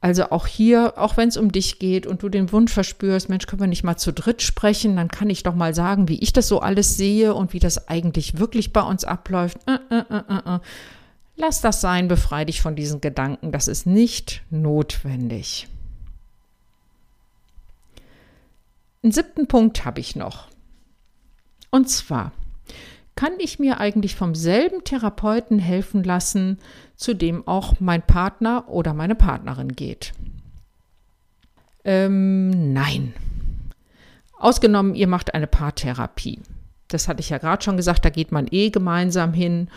Also 0.00 0.30
auch 0.30 0.46
hier, 0.46 0.98
auch 0.98 1.16
wenn 1.16 1.28
es 1.28 1.36
um 1.36 1.50
dich 1.50 1.78
geht 1.78 2.06
und 2.06 2.22
du 2.22 2.28
den 2.28 2.52
Wunsch 2.52 2.72
verspürst, 2.72 3.28
Mensch, 3.28 3.46
können 3.46 3.62
wir 3.62 3.66
nicht 3.66 3.82
mal 3.82 3.96
zu 3.96 4.12
dritt 4.12 4.42
sprechen, 4.42 4.96
dann 4.96 5.08
kann 5.08 5.30
ich 5.30 5.42
doch 5.42 5.54
mal 5.54 5.74
sagen, 5.74 6.08
wie 6.08 6.20
ich 6.20 6.32
das 6.32 6.48
so 6.48 6.60
alles 6.60 6.96
sehe 6.96 7.34
und 7.34 7.52
wie 7.52 7.58
das 7.58 7.88
eigentlich 7.88 8.38
wirklich 8.38 8.72
bei 8.72 8.82
uns 8.82 9.04
abläuft. 9.04 9.58
Äh, 9.66 9.94
äh, 9.94 10.54
äh, 10.54 10.58
Lass 11.36 11.60
das 11.60 11.80
sein, 11.80 12.08
befreie 12.08 12.46
dich 12.46 12.62
von 12.62 12.76
diesen 12.76 13.00
Gedanken, 13.00 13.52
das 13.52 13.68
ist 13.68 13.86
nicht 13.86 14.42
notwendig. 14.50 15.68
Einen 19.06 19.12
siebten 19.12 19.46
Punkt 19.46 19.84
habe 19.84 20.00
ich 20.00 20.16
noch. 20.16 20.48
Und 21.70 21.88
zwar, 21.88 22.32
kann 23.14 23.34
ich 23.38 23.60
mir 23.60 23.78
eigentlich 23.78 24.16
vom 24.16 24.34
selben 24.34 24.82
Therapeuten 24.82 25.60
helfen 25.60 26.02
lassen, 26.02 26.58
zu 26.96 27.14
dem 27.14 27.46
auch 27.46 27.78
mein 27.78 28.02
Partner 28.02 28.68
oder 28.68 28.94
meine 28.94 29.14
Partnerin 29.14 29.76
geht? 29.76 30.12
Ähm, 31.84 32.72
nein. 32.72 33.14
Ausgenommen, 34.40 34.96
ihr 34.96 35.06
macht 35.06 35.34
eine 35.34 35.46
Paartherapie. 35.46 36.40
Das 36.88 37.06
hatte 37.06 37.20
ich 37.20 37.30
ja 37.30 37.38
gerade 37.38 37.62
schon 37.62 37.76
gesagt, 37.76 38.04
da 38.04 38.10
geht 38.10 38.32
man 38.32 38.48
eh 38.50 38.70
gemeinsam 38.70 39.32
hin. 39.32 39.70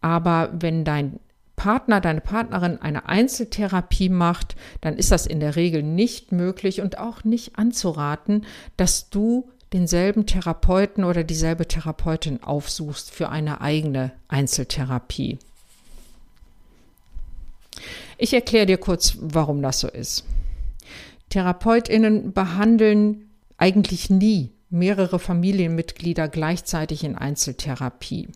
Aber 0.00 0.50
wenn 0.54 0.84
dein 0.84 1.20
Partner, 1.56 2.00
deine 2.00 2.20
Partnerin 2.20 2.80
eine 2.80 3.08
Einzeltherapie 3.08 4.08
macht, 4.08 4.56
dann 4.80 4.96
ist 4.96 5.12
das 5.12 5.26
in 5.26 5.40
der 5.40 5.56
Regel 5.56 5.82
nicht 5.82 6.32
möglich 6.32 6.80
und 6.80 6.98
auch 6.98 7.24
nicht 7.24 7.58
anzuraten, 7.58 8.44
dass 8.76 9.10
du 9.10 9.48
denselben 9.72 10.26
Therapeuten 10.26 11.04
oder 11.04 11.24
dieselbe 11.24 11.66
Therapeutin 11.66 12.42
aufsuchst 12.42 13.10
für 13.10 13.28
eine 13.28 13.60
eigene 13.60 14.12
Einzeltherapie. 14.28 15.38
Ich 18.18 18.32
erkläre 18.32 18.66
dir 18.66 18.78
kurz, 18.78 19.16
warum 19.20 19.62
das 19.62 19.80
so 19.80 19.88
ist. 19.88 20.24
Therapeutinnen 21.30 22.32
behandeln 22.32 23.30
eigentlich 23.56 24.10
nie 24.10 24.52
mehrere 24.70 25.18
Familienmitglieder 25.18 26.28
gleichzeitig 26.28 27.02
in 27.04 27.16
Einzeltherapie. 27.16 28.28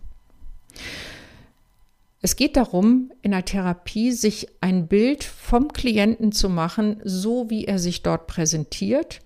Es 2.20 2.34
geht 2.34 2.56
darum, 2.56 3.12
in 3.22 3.30
der 3.30 3.44
Therapie 3.44 4.10
sich 4.10 4.48
ein 4.60 4.88
Bild 4.88 5.22
vom 5.22 5.72
Klienten 5.72 6.32
zu 6.32 6.48
machen, 6.48 7.00
so 7.04 7.48
wie 7.48 7.64
er 7.64 7.78
sich 7.78 8.02
dort 8.02 8.26
präsentiert, 8.26 9.20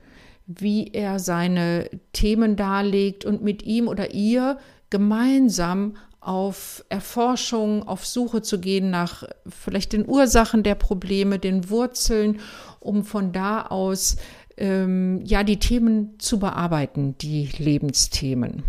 wie 0.46 0.88
er 0.88 1.18
seine 1.18 1.88
Themen 2.12 2.56
darlegt 2.56 3.25
und 3.25 3.42
mit 3.42 3.62
ihm 3.62 3.88
oder 3.88 4.12
ihr 4.12 4.58
gemeinsam 4.90 5.96
auf 6.20 6.84
Erforschung, 6.90 7.82
auf 7.88 8.06
Suche 8.06 8.42
zu 8.42 8.61
gehen 8.61 8.90
nach 8.90 9.25
vielleicht 9.46 9.92
den 9.94 10.06
Ursachen 10.06 10.62
der 10.62 10.75
Probleme, 10.75 11.38
den 11.38 11.70
Wurzeln, 11.70 12.40
um 12.78 13.04
von 13.04 13.32
da 13.32 13.62
aus 13.66 14.16
ähm, 14.58 15.20
ja 15.25 15.42
die 15.44 15.58
Themen 15.58 16.18
zu 16.18 16.38
bearbeiten, 16.38 17.16
die 17.18 17.49
Lebensthemen. 17.58 18.62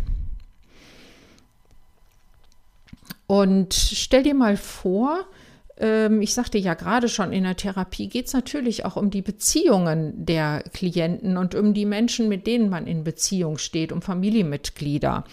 Und 3.27 3.73
stell 3.73 4.23
dir 4.23 4.35
mal 4.35 4.57
vor, 4.57 5.25
ähm, 5.77 6.21
ich 6.21 6.33
sagte 6.33 6.57
ja 6.57 6.73
gerade 6.73 7.09
schon, 7.09 7.33
in 7.33 7.43
der 7.43 7.55
Therapie 7.55 8.07
geht 8.07 8.27
es 8.27 8.33
natürlich 8.33 8.85
auch 8.85 8.95
um 8.95 9.09
die 9.09 9.21
Beziehungen 9.21 10.25
der 10.25 10.63
Klienten 10.73 11.37
und 11.37 11.55
um 11.55 11.73
die 11.73 11.85
Menschen, 11.85 12.29
mit 12.29 12.47
denen 12.47 12.69
man 12.69 12.87
in 12.87 13.03
Beziehung 13.03 13.57
steht, 13.57 13.91
um 13.91 14.01
Familienmitglieder. 14.01 15.23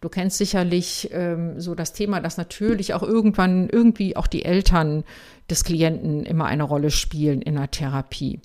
Du 0.00 0.08
kennst 0.08 0.38
sicherlich 0.38 1.08
ähm, 1.12 1.60
so 1.60 1.74
das 1.74 1.92
Thema, 1.92 2.20
dass 2.20 2.36
natürlich 2.36 2.92
auch 2.92 3.02
irgendwann 3.02 3.68
irgendwie 3.70 4.16
auch 4.16 4.26
die 4.26 4.44
Eltern 4.44 5.04
des 5.48 5.64
Klienten 5.64 6.26
immer 6.26 6.46
eine 6.46 6.64
Rolle 6.64 6.90
spielen 6.90 7.40
in 7.40 7.54
der 7.54 7.70
Therapie. 7.70 8.40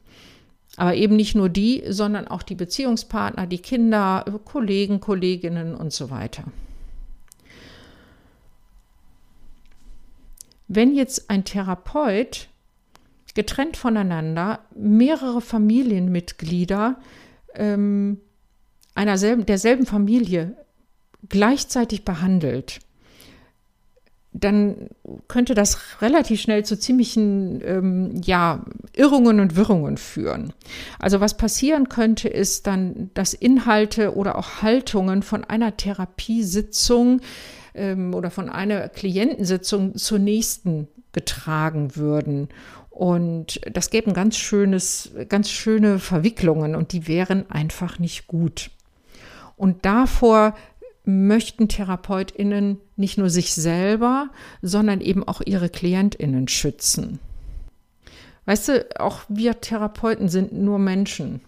Aber 0.77 0.95
eben 0.95 1.17
nicht 1.17 1.35
nur 1.35 1.49
die, 1.49 1.83
sondern 1.89 2.27
auch 2.27 2.43
die 2.43 2.55
Beziehungspartner, 2.55 3.47
die 3.47 3.57
Kinder, 3.57 4.23
Kollegen, 4.45 5.01
Kolleginnen 5.01 5.75
und 5.75 5.91
so 5.91 6.09
weiter. 6.09 6.45
Wenn 10.69 10.95
jetzt 10.95 11.31
ein 11.31 11.43
Therapeut 11.43 12.47
getrennt 13.33 13.75
voneinander 13.75 14.59
mehrere 14.75 15.41
Familienmitglieder 15.41 16.99
ähm, 17.55 18.19
einer 18.93 19.17
selben, 19.17 19.45
derselben 19.45 19.87
Familie 19.87 20.55
gleichzeitig 21.27 22.05
behandelt, 22.05 22.79
dann 24.31 24.89
könnte 25.27 25.55
das 25.55 26.01
relativ 26.01 26.39
schnell 26.39 26.63
zu 26.63 26.77
ziemlichen 26.77 27.61
ähm, 27.65 28.21
ja, 28.23 28.63
Irrungen 28.95 29.39
und 29.39 29.55
Wirrungen 29.55 29.97
führen. 29.97 30.53
Also 30.99 31.19
was 31.19 31.35
passieren 31.35 31.89
könnte, 31.89 32.29
ist 32.29 32.67
dann, 32.67 33.09
dass 33.15 33.33
Inhalte 33.33 34.15
oder 34.15 34.37
auch 34.37 34.61
Haltungen 34.61 35.23
von 35.23 35.43
einer 35.43 35.77
Therapiesitzung 35.77 37.21
ähm, 37.79 38.13
oder 38.13 38.29
von 38.29 38.49
einer 38.49 38.89
Klientensitzung 38.89 39.95
zur 39.95 40.19
nächsten 40.19 40.87
getragen 41.13 41.95
würden. 41.95 42.49
Und 42.89 43.61
das 43.71 43.89
gäbe 43.89 44.11
ganz 44.13 44.37
schönes, 44.37 45.11
ganz 45.29 45.49
schöne 45.49 45.99
Verwicklungen 45.99 46.75
und 46.75 46.91
die 46.91 47.07
wären 47.07 47.49
einfach 47.49 47.97
nicht 47.97 48.27
gut. 48.27 48.71
Und 49.55 49.85
davor 49.85 50.55
möchten 51.05 51.69
TherapeutInnen 51.69 52.77
nicht 52.97 53.17
nur 53.17 53.29
sich 53.29 53.53
selber, 53.53 54.29
sondern 54.61 55.01
eben 55.01 55.27
auch 55.27 55.41
ihre 55.43 55.69
KlientInnen 55.69 56.47
schützen. 56.47 57.19
Weißt 58.45 58.67
du, 58.67 58.99
auch 58.99 59.21
wir 59.29 59.61
Therapeuten 59.61 60.27
sind 60.27 60.53
nur 60.53 60.79
Menschen. 60.79 61.41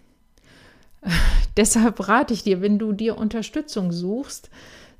Deshalb 1.56 2.08
rate 2.08 2.32
ich 2.32 2.44
dir, 2.44 2.62
wenn 2.62 2.78
du 2.78 2.92
dir 2.92 3.18
Unterstützung 3.18 3.92
suchst, 3.92 4.50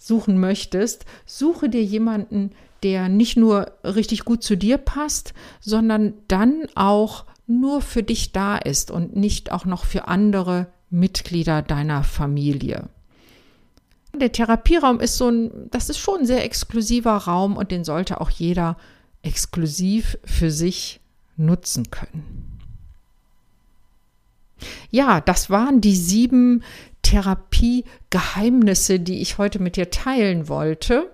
suchen 0.06 0.38
möchtest, 0.38 1.04
suche 1.26 1.68
dir 1.68 1.82
jemanden, 1.82 2.52
der 2.82 3.08
nicht 3.08 3.36
nur 3.36 3.72
richtig 3.84 4.24
gut 4.24 4.42
zu 4.42 4.56
dir 4.56 4.78
passt, 4.78 5.34
sondern 5.60 6.14
dann 6.28 6.66
auch 6.74 7.24
nur 7.46 7.80
für 7.80 8.02
dich 8.02 8.32
da 8.32 8.56
ist 8.56 8.90
und 8.90 9.14
nicht 9.14 9.52
auch 9.52 9.64
noch 9.64 9.84
für 9.84 10.08
andere 10.08 10.66
Mitglieder 10.90 11.62
deiner 11.62 12.02
Familie. 12.02 12.88
Der 14.14 14.32
Therapieraum 14.32 15.00
ist 15.00 15.16
so 15.16 15.28
ein, 15.28 15.70
das 15.70 15.88
ist 15.88 15.98
schon 15.98 16.20
ein 16.20 16.26
sehr 16.26 16.44
exklusiver 16.44 17.16
Raum 17.16 17.56
und 17.56 17.70
den 17.70 17.84
sollte 17.84 18.20
auch 18.20 18.30
jeder 18.30 18.76
exklusiv 19.22 20.18
für 20.24 20.50
sich 20.50 21.00
nutzen 21.36 21.90
können. 21.90 22.58
Ja, 24.90 25.20
das 25.20 25.50
waren 25.50 25.80
die 25.80 25.96
sieben 25.96 26.62
Therapiegeheimnisse, 27.02 29.00
die 29.00 29.20
ich 29.20 29.38
heute 29.38 29.60
mit 29.60 29.76
dir 29.76 29.90
teilen 29.90 30.48
wollte. 30.48 31.10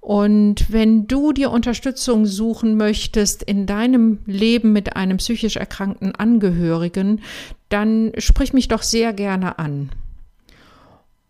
Und 0.00 0.70
wenn 0.70 1.08
du 1.08 1.32
dir 1.32 1.50
Unterstützung 1.50 2.26
suchen 2.26 2.76
möchtest 2.76 3.42
in 3.42 3.66
deinem 3.66 4.20
Leben 4.26 4.72
mit 4.72 4.94
einem 4.94 5.16
psychisch 5.16 5.56
erkrankten 5.56 6.14
Angehörigen, 6.14 7.22
dann 7.70 8.12
sprich 8.18 8.52
mich 8.52 8.68
doch 8.68 8.82
sehr 8.82 9.12
gerne 9.12 9.58
an. 9.58 9.90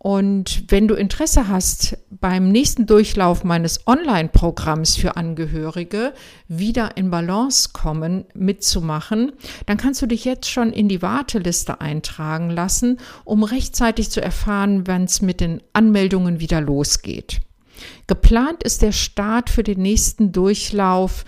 Und 0.06 0.66
wenn 0.68 0.86
du 0.86 0.94
Interesse 0.94 1.48
hast, 1.48 1.98
beim 2.10 2.52
nächsten 2.52 2.86
Durchlauf 2.86 3.42
meines 3.42 3.88
Online-Programms 3.88 4.94
für 4.94 5.16
Angehörige 5.16 6.12
wieder 6.46 6.96
in 6.96 7.10
Balance 7.10 7.70
kommen, 7.72 8.24
mitzumachen, 8.32 9.32
dann 9.66 9.78
kannst 9.78 10.00
du 10.00 10.06
dich 10.06 10.24
jetzt 10.24 10.48
schon 10.48 10.72
in 10.72 10.88
die 10.88 11.02
Warteliste 11.02 11.80
eintragen 11.80 12.50
lassen, 12.50 12.98
um 13.24 13.42
rechtzeitig 13.42 14.12
zu 14.12 14.22
erfahren, 14.22 14.86
wann 14.86 15.06
es 15.06 15.22
mit 15.22 15.40
den 15.40 15.60
Anmeldungen 15.72 16.38
wieder 16.38 16.60
losgeht. 16.60 17.40
Geplant 18.06 18.62
ist 18.62 18.82
der 18.82 18.92
Start 18.92 19.50
für 19.50 19.64
den 19.64 19.82
nächsten 19.82 20.30
Durchlauf 20.30 21.24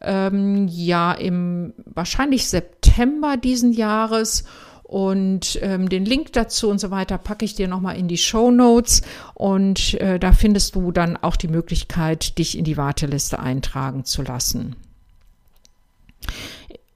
ähm, 0.00 0.68
ja 0.68 1.12
im 1.12 1.74
wahrscheinlich 1.84 2.48
September 2.48 3.36
diesen 3.36 3.74
Jahres 3.74 4.44
und 4.92 5.58
ähm, 5.62 5.88
den 5.88 6.04
Link 6.04 6.34
dazu 6.34 6.68
und 6.68 6.78
so 6.78 6.90
weiter 6.90 7.16
packe 7.16 7.46
ich 7.46 7.54
dir 7.54 7.66
nochmal 7.66 7.96
in 7.96 8.08
die 8.08 8.18
Show 8.18 8.50
Notes. 8.50 9.00
Und 9.32 9.94
äh, 9.94 10.18
da 10.18 10.34
findest 10.34 10.74
du 10.74 10.92
dann 10.92 11.16
auch 11.16 11.36
die 11.36 11.48
Möglichkeit, 11.48 12.36
dich 12.36 12.58
in 12.58 12.64
die 12.64 12.76
Warteliste 12.76 13.38
eintragen 13.38 14.04
zu 14.04 14.20
lassen. 14.20 14.76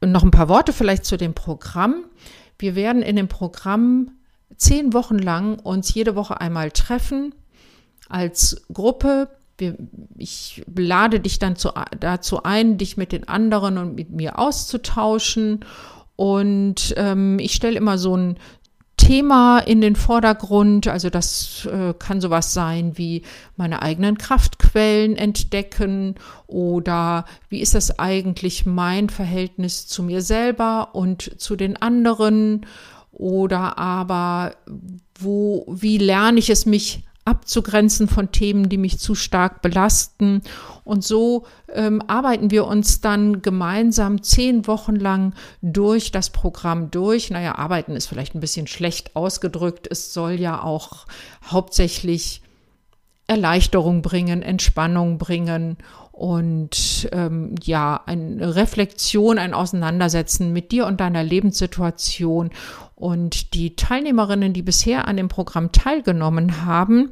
Und 0.02 0.12
noch 0.12 0.22
ein 0.22 0.30
paar 0.30 0.50
Worte 0.50 0.74
vielleicht 0.74 1.06
zu 1.06 1.16
dem 1.16 1.32
Programm. 1.32 2.04
Wir 2.58 2.74
werden 2.74 3.00
in 3.00 3.16
dem 3.16 3.28
Programm 3.28 4.10
zehn 4.58 4.92
Wochen 4.92 5.18
lang 5.18 5.58
uns 5.58 5.94
jede 5.94 6.14
Woche 6.16 6.38
einmal 6.38 6.72
treffen 6.72 7.34
als 8.10 8.62
Gruppe. 8.70 9.30
Ich 10.18 10.62
lade 10.76 11.20
dich 11.20 11.38
dann 11.38 11.56
zu, 11.56 11.70
dazu 11.98 12.42
ein, 12.42 12.76
dich 12.76 12.98
mit 12.98 13.12
den 13.12 13.26
anderen 13.26 13.78
und 13.78 13.94
mit 13.94 14.10
mir 14.10 14.38
auszutauschen 14.38 15.64
und 16.16 16.94
ähm, 16.96 17.38
ich 17.38 17.52
stelle 17.52 17.76
immer 17.76 17.98
so 17.98 18.16
ein 18.16 18.38
Thema 18.96 19.58
in 19.58 19.80
den 19.80 19.94
Vordergrund. 19.94 20.88
Also 20.88 21.10
das 21.10 21.68
äh, 21.70 21.92
kann 21.98 22.20
sowas 22.20 22.54
sein 22.54 22.96
wie 22.96 23.22
meine 23.56 23.82
eigenen 23.82 24.18
Kraftquellen 24.18 25.16
entdecken 25.16 26.14
oder 26.46 27.26
wie 27.48 27.60
ist 27.60 27.74
das 27.74 27.98
eigentlich 27.98 28.64
mein 28.64 29.10
Verhältnis 29.10 29.86
zu 29.86 30.02
mir 30.02 30.22
selber 30.22 30.94
und 30.94 31.40
zu 31.40 31.56
den 31.56 31.76
anderen 31.76 32.66
oder 33.12 33.78
aber 33.78 34.54
wo, 35.18 35.66
wie 35.68 35.98
lerne 35.98 36.38
ich 36.38 36.50
es 36.50 36.66
mich 36.66 37.05
abzugrenzen 37.26 38.08
von 38.08 38.32
Themen, 38.32 38.68
die 38.68 38.78
mich 38.78 38.98
zu 38.98 39.14
stark 39.14 39.60
belasten. 39.60 40.42
Und 40.84 41.04
so 41.04 41.44
ähm, 41.72 42.00
arbeiten 42.06 42.50
wir 42.50 42.66
uns 42.66 43.00
dann 43.00 43.42
gemeinsam 43.42 44.22
zehn 44.22 44.66
Wochen 44.66 44.96
lang 44.96 45.34
durch 45.60 46.12
das 46.12 46.30
Programm 46.30 46.90
durch. 46.90 47.30
Naja, 47.30 47.56
arbeiten 47.56 47.92
ist 47.92 48.06
vielleicht 48.06 48.34
ein 48.34 48.40
bisschen 48.40 48.68
schlecht 48.68 49.16
ausgedrückt. 49.16 49.88
Es 49.90 50.14
soll 50.14 50.40
ja 50.40 50.62
auch 50.62 51.06
hauptsächlich 51.44 52.42
Erleichterung 53.26 54.02
bringen, 54.02 54.42
Entspannung 54.42 55.18
bringen 55.18 55.78
und 56.16 57.10
ähm, 57.12 57.56
ja, 57.62 58.00
eine 58.06 58.56
Reflexion, 58.56 59.38
ein 59.38 59.52
Auseinandersetzen 59.52 60.50
mit 60.50 60.72
dir 60.72 60.86
und 60.86 60.98
deiner 60.98 61.22
Lebenssituation. 61.22 62.52
Und 62.94 63.52
die 63.52 63.76
Teilnehmerinnen, 63.76 64.54
die 64.54 64.62
bisher 64.62 65.08
an 65.08 65.18
dem 65.18 65.28
Programm 65.28 65.72
teilgenommen 65.72 66.64
haben, 66.64 67.10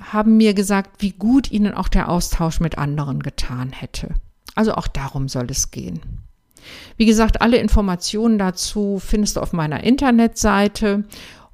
haben 0.00 0.36
mir 0.36 0.52
gesagt, 0.52 1.00
wie 1.00 1.12
gut 1.12 1.52
ihnen 1.52 1.74
auch 1.74 1.86
der 1.86 2.08
Austausch 2.08 2.58
mit 2.58 2.76
anderen 2.76 3.22
getan 3.22 3.70
hätte. 3.70 4.08
Also 4.56 4.74
auch 4.74 4.88
darum 4.88 5.28
soll 5.28 5.46
es 5.48 5.70
gehen. 5.70 6.00
Wie 6.96 7.06
gesagt, 7.06 7.40
alle 7.40 7.58
Informationen 7.58 8.36
dazu 8.36 8.98
findest 8.98 9.36
du 9.36 9.42
auf 9.42 9.52
meiner 9.52 9.84
Internetseite 9.84 11.04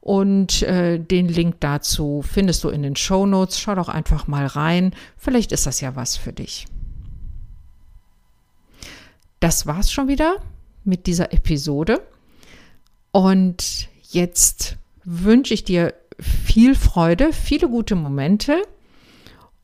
und 0.00 0.62
äh, 0.62 0.98
den 0.98 1.28
Link 1.28 1.56
dazu 1.60 2.22
findest 2.26 2.64
du 2.64 2.70
in 2.70 2.82
den 2.82 2.96
Show 2.96 3.26
Notes. 3.26 3.60
Schau 3.60 3.74
doch 3.74 3.88
einfach 3.88 4.26
mal 4.26 4.46
rein. 4.46 4.94
Vielleicht 5.16 5.52
ist 5.52 5.66
das 5.66 5.80
ja 5.80 5.94
was 5.94 6.16
für 6.16 6.32
dich. 6.32 6.66
Das 9.40 9.66
war's 9.66 9.92
schon 9.92 10.08
wieder 10.08 10.36
mit 10.84 11.06
dieser 11.06 11.32
Episode. 11.32 12.00
Und 13.12 13.88
jetzt 14.08 14.76
wünsche 15.04 15.54
ich 15.54 15.64
dir 15.64 15.94
viel 16.18 16.74
Freude, 16.74 17.32
viele 17.32 17.68
gute 17.68 17.94
Momente. 17.94 18.62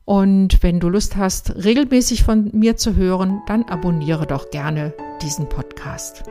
Und 0.05 0.63
wenn 0.63 0.81
du 0.81 0.89
Lust 0.89 1.17
hast, 1.17 1.57
regelmäßig 1.57 2.23
von 2.23 2.51
mir 2.53 2.77
zu 2.77 2.95
hören, 2.95 3.43
dann 3.47 3.65
abonniere 3.65 4.27
doch 4.27 4.51
gerne 4.51 4.95
diesen 5.21 5.49
Podcast. 5.49 6.23